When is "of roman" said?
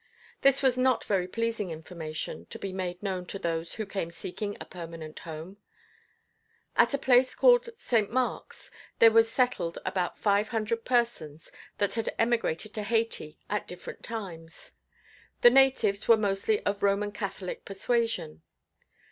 16.65-17.11